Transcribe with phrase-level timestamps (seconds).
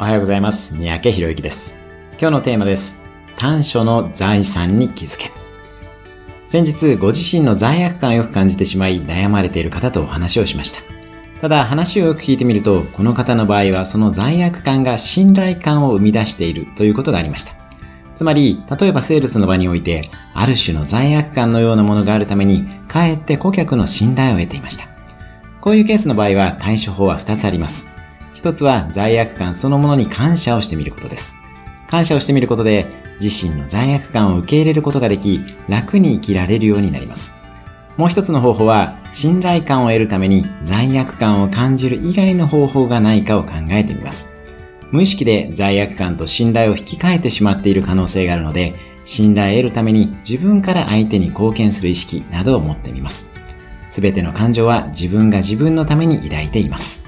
[0.00, 0.74] おはようございます。
[0.74, 1.76] 三宅博之です。
[2.12, 2.98] 今日のテーマです。
[3.36, 5.30] 短所の財産に気づけ。
[6.46, 10.80] 先日、ご自身の罪悪感をよく感じてしまい、悩まれている方とお話をしました。
[11.42, 17.52] ただ、話をよく聞いてみると、この方の場合は、その罪悪感が信頼感を生み出しているということがありました。
[18.16, 20.00] つまり、例えばセールスの場において、
[20.32, 24.86] ある種の罪悪感のようなものがあるために、かえって顧客の信頼を得ていました。
[25.60, 27.99] こういうケースの場合は、対処法は2つあります。
[28.40, 31.34] 一つは罪悪感そのものに感謝をしてみることです。
[31.88, 32.86] 感謝をしてみることで
[33.20, 37.34] 自身の罪悪感を受け入れることができ楽に生きられるようになります。
[37.98, 44.32] もう一つの方法は信頼感を得るために罪悪感を感じる以外の方法がないかを考えてみます。
[44.90, 53.28] 無意識で罪悪感と信頼を引き換えてしまっている可能性があるので信頼を得るために自分から相手に貢献する意識などを持ってみます。
[53.90, 56.99] すべての感情は自分が自分のために抱いています。